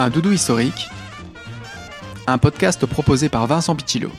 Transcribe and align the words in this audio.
Un 0.00 0.08
doudou 0.08 0.32
historique, 0.32 0.88
un 2.26 2.38
podcast 2.38 2.86
proposé 2.86 3.28
par 3.28 3.46
Vincent 3.46 3.76
Pichillo. 3.76 4.10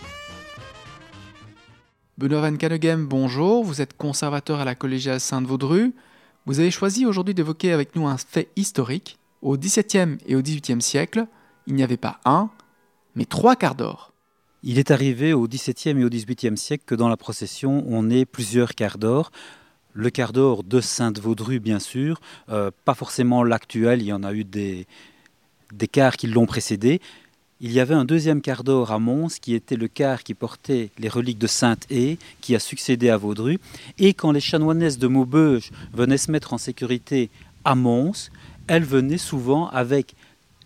Benoît 2.19 2.42
Van 2.42 2.56
Caneghem, 2.56 3.07
bonjour, 3.07 3.64
vous 3.64 3.82
êtes 3.82 3.97
conservateur 3.97 4.59
à 4.59 4.64
la 4.64 4.75
collégiale 4.75 5.20
Sainte-Vaudru. 5.20 5.96
Vous 6.46 6.59
avez 6.59 6.70
choisi 6.70 7.07
aujourd'hui 7.07 7.33
d'évoquer 7.33 7.71
avec 7.71 7.96
nous 7.96 8.06
un 8.06 8.18
fait 8.18 8.50
historique. 8.56 9.18
Au 9.42 9.57
XVIIe 9.57 10.20
et 10.28 10.36
au 10.36 10.43
XVIIIe 10.43 10.83
siècle, 10.83 11.25
il 11.65 11.73
n'y 11.73 11.82
avait 11.82 11.98
pas 11.98 12.20
un, 12.25 12.51
mais 13.15 13.25
trois 13.25 13.56
quarts 13.56 13.73
d'or. 13.73 14.14
Il 14.61 14.78
est 14.78 14.92
arrivé 14.92 15.34
au 15.34 15.48
XVIIe 15.48 16.00
et 16.00 16.04
au 16.04 16.09
XVIIIe 16.09 16.57
siècle 16.57 16.84
que 16.86 16.93
dans 16.93 17.09
la 17.09 17.18
procession, 17.18 17.84
on 17.87 18.07
ait 18.11 18.25
plusieurs 18.25 18.75
quarts 18.75 19.00
d'or. 19.00 19.32
Le 19.93 20.11
quart 20.11 20.32
d'or 20.32 20.64
de 20.64 20.79
Sainte-Vaudru, 20.79 21.59
bien 21.59 21.79
sûr, 21.79 22.21
euh, 22.50 22.70
pas 22.86 22.93
forcément 22.93 23.43
l'actuel, 23.43 24.04
il 24.04 24.06
y 24.06 24.14
en 24.14 24.23
a 24.23 24.32
eu 24.32 24.43
des, 24.43 24.86
des 25.74 25.88
quarts 25.88 26.18
qui 26.18 26.28
l'ont 26.28 26.46
précédé. 26.46 27.02
Il 27.60 27.71
y 27.71 27.79
avait 27.79 27.93
un 27.93 28.06
deuxième 28.06 28.42
quart 28.42 28.64
d'or 28.64 28.92
à 28.92 28.98
Mons, 28.98 29.39
qui 29.39 29.54
était 29.54 29.75
le 29.75 29.88
quart 29.88 30.24
qui 30.24 30.34
portait 30.34 30.89
les 30.98 31.10
reliques 31.10 31.38
de 31.38 31.48
Sainte-Haie, 31.48 32.17
qui 32.42 32.56
a 32.56 32.59
succédé 32.59 33.09
à 33.09 33.18
Vaudru. 33.18 33.59
Et 34.00 34.14
quand 34.14 34.32
les 34.32 34.40
chanoinesses 34.40 34.98
de 34.98 35.08
Maubeuge 35.08 35.72
venaient 35.94 36.18
se 36.18 36.32
mettre 36.32 36.54
en 36.54 36.58
sécurité 36.58 37.30
à 37.64 37.76
Mons, 37.76 38.32
elles 38.68 38.84
venaient 38.84 39.20
souvent 39.20 39.68
avec 39.70 40.16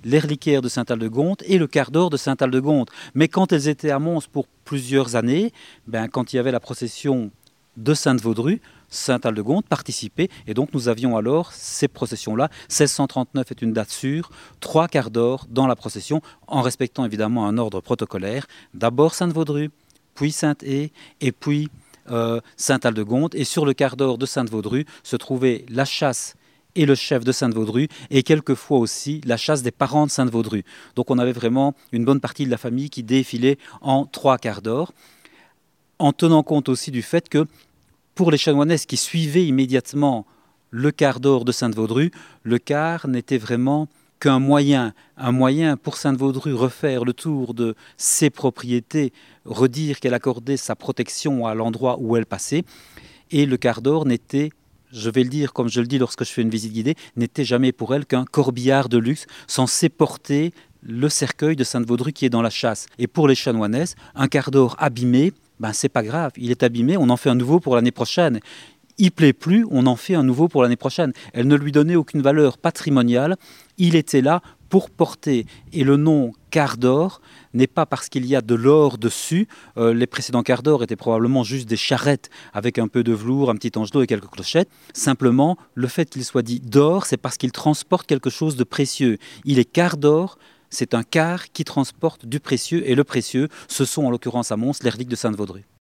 les 0.06 0.20
de 0.20 0.70
Saint-Aldegonde 0.70 1.42
et 1.48 1.58
le 1.58 1.68
quart 1.68 1.90
d'or 1.90 2.12
de 2.12 2.18
Saint-Aldegonde. 2.18 2.90
Mais 3.16 3.28
quand 3.28 3.52
elles 3.52 3.68
étaient 3.68 3.90
à 3.90 4.00
Mons 4.00 4.22
pour 4.32 4.48
plusieurs 4.64 5.16
années, 5.16 5.52
ben, 5.88 6.08
quand 6.08 6.32
il 6.32 6.36
y 6.36 6.40
avait 6.40 6.52
la 6.52 6.60
procession 6.60 7.32
de 7.78 7.94
Sainte-Vaudru, 7.94 8.62
Saint-Aldegonde 8.90 9.66
participait, 9.66 10.30
et 10.48 10.54
donc 10.54 10.74
nous 10.74 10.88
avions 10.88 11.18
alors 11.18 11.52
ces 11.52 11.88
processions-là. 11.88 12.50
1639 12.70 13.52
est 13.52 13.62
une 13.62 13.74
date 13.74 13.90
sûre, 13.90 14.30
trois 14.60 14.88
quarts 14.88 15.12
d'or 15.12 15.46
dans 15.50 15.68
la 15.68 15.76
procession, 15.76 16.22
en 16.48 16.62
respectant 16.62 17.06
évidemment 17.06 17.48
un 17.48 17.58
ordre 17.58 17.82
protocolaire. 17.82 18.48
D'abord 18.74 19.14
Sainte-Vaudru, 19.14 19.72
puis 20.14 20.32
Sainte-Haie, 20.32 20.92
et 21.22 21.32
puis 21.32 21.70
euh, 22.12 22.40
Saint-Aldegonde. 22.56 23.36
Et 23.36 23.44
sur 23.44 23.66
le 23.66 23.74
quart 23.74 23.98
d'or 23.98 24.18
de 24.18 24.26
Sainte-Vaudru 24.26 24.86
se 25.04 25.16
trouvait 25.16 25.66
la 25.70 25.86
chasse 25.86 26.36
et 26.76 26.86
le 26.86 26.96
chef 26.96 27.24
de 27.24 27.32
Sainte-Vaudru, 27.32 27.88
et 28.10 28.22
quelquefois 28.22 28.80
aussi 28.80 29.22
la 29.26 29.38
chasse 29.38 29.64
des 29.64 29.72
parents 29.72 30.06
de 30.06 30.12
Sainte-Vaudru. 30.12 30.64
Donc 30.96 31.10
on 31.10 31.18
avait 31.18 31.32
vraiment 31.32 31.74
une 31.94 32.04
bonne 32.04 32.20
partie 32.20 32.46
de 32.46 32.52
la 32.52 32.58
famille 32.58 32.90
qui 32.90 33.02
défilait 33.02 33.58
en 33.82 34.06
trois 34.06 34.38
quarts 34.38 34.62
d'or, 34.62 34.94
en 36.00 36.14
tenant 36.14 36.44
compte 36.44 36.70
aussi 36.70 36.92
du 36.92 37.02
fait 37.02 37.30
que 37.30 37.46
pour 38.14 38.32
les 38.32 38.38
chanoinesses 38.38 38.86
qui 38.86 38.98
suivaient 38.98 39.46
immédiatement 39.46 40.26
le 40.70 40.92
quart 40.92 41.20
d'or 41.20 41.46
de 41.46 41.52
Sainte-Vaudru, 41.52 42.12
le 42.44 42.58
quart 42.60 43.08
n'était 43.08 43.38
vraiment 43.38 43.88
qu'un 44.20 44.40
moyen, 44.40 44.94
un 45.18 45.32
moyen 45.32 45.78
pour 45.78 45.98
Sainte-Vaudru 45.98 46.54
refaire 46.54 47.06
le 47.06 47.14
tour 47.14 47.54
de 47.54 47.76
ses 47.98 48.30
propriétés, 48.30 49.14
redire 49.46 50.00
qu'elle 50.00 50.14
accordait 50.14 50.58
sa 50.58 50.76
protection 50.76 51.46
à 51.46 51.54
l'endroit 51.54 51.98
où 52.00 52.16
elle 52.16 52.26
passait, 52.26 52.64
et 53.32 53.46
le 53.46 53.58
quart 53.58 53.82
d'or 53.82 54.06
n'était 54.06 54.50
je 54.92 55.10
vais 55.10 55.24
le 55.24 55.30
dire 55.30 55.52
comme 55.52 55.68
je 55.68 55.82
le 55.82 55.88
dis 55.88 55.98
lorsque 55.98 56.24
je 56.24 56.32
fais 56.32 56.42
une 56.42 56.50
visite 56.50 56.72
guidée, 56.72 56.96
n'était 57.18 57.44
jamais 57.44 57.74
pour 57.74 57.94
elle 57.94 58.06
qu'un 58.06 58.24
corbillard 58.24 58.88
de 58.88 58.98
luxe 58.98 59.26
censé 59.46 59.90
porter 59.90 60.54
le 60.82 61.10
cercueil 61.10 61.56
de 61.56 61.64
Sainte-Vaudru 61.64 62.14
qui 62.14 62.26
est 62.26 62.30
dans 62.30 62.42
la 62.42 62.50
chasse. 62.50 62.86
Et 62.98 63.08
pour 63.08 63.28
les 63.28 63.36
chanoinesses, 63.36 63.96
un 64.14 64.28
quart 64.28 64.52
d'or 64.52 64.76
abîmé, 64.80 65.34
ben 65.60 65.74
c'est 65.74 65.90
pas 65.90 66.04
grave, 66.04 66.32
il 66.38 66.52
est 66.52 66.64
abîmé, 66.64 66.98
on 66.98 67.10
en 67.10 67.18
fait 67.18 67.30
un 67.30 67.36
nouveau 67.36 67.60
pour 67.60 67.76
l'année 67.76 67.92
prochaine. 67.92 68.40
Il 68.98 69.12
plaît 69.12 69.34
plus, 69.34 69.66
on 69.72 69.88
en 69.88 69.98
fait 69.98 70.16
un 70.16 70.24
nouveau 70.24 70.48
pour 70.48 70.64
l'année 70.64 70.78
prochaine. 70.78 71.12
Elle 71.34 71.48
ne 71.48 71.56
lui 71.56 71.74
donnait 71.74 71.98
aucune 71.98 72.22
valeur 72.22 72.58
patrimoniale, 72.58 73.36
il 73.78 73.96
était 73.96 74.22
là 74.22 74.42
pour 74.70 74.90
porter. 74.90 75.46
Et 75.74 75.84
le 75.84 75.98
nom 75.98 76.34
quart 76.50 76.78
d'or 76.78 77.22
n'est 77.54 77.68
pas 77.68 77.86
parce 77.86 78.10
qu'il 78.10 78.26
y 78.26 78.36
a 78.36 78.42
de 78.42 78.56
l'or 78.56 78.98
dessus. 78.98 79.48
Euh, 79.78 79.94
les 79.94 80.08
précédents 80.08 80.44
quarts 80.44 80.64
d'or 80.64 80.84
étaient 80.84 80.96
probablement 80.96 81.44
juste 81.44 81.68
des 81.68 81.78
charrettes 81.78 82.30
avec 82.54 82.80
un 82.80 82.88
peu 82.88 83.04
de 83.04 83.14
velours, 83.14 83.50
un 83.50 83.56
petit 83.56 83.78
ange 83.78 83.92
d'eau 83.92 84.02
et 84.02 84.08
quelques 84.08 84.30
clochettes. 84.30 84.70
Simplement, 84.94 85.58
le 85.74 85.88
fait 85.88 86.10
qu'il 86.10 86.26
soit 86.26 86.42
dit 86.42 86.60
d'or, 86.60 87.06
c'est 87.06 87.18
parce 87.18 87.38
qu'il 87.38 87.52
transporte 87.52 88.08
quelque 88.08 88.30
chose 88.30 88.56
de 88.56 88.64
précieux. 88.64 89.18
Il 89.44 89.60
est 89.60 89.66
quart 89.66 89.98
d'or, 89.98 90.38
c'est 90.76 90.94
un 90.94 91.04
quart 91.04 91.52
qui 91.52 91.64
transporte 91.64 92.26
du 92.26 92.40
précieux, 92.40 92.88
et 92.88 92.96
le 92.96 93.04
précieux, 93.04 93.48
ce 93.68 93.86
sont 93.86 94.06
en 94.06 94.12
l'occurrence 94.12 94.52
à 94.52 94.58
Mons 94.58 94.74
les 94.84 94.90
reliques 94.90 95.08
de 95.08 95.16
Sainte-Vaudru. 95.16 95.66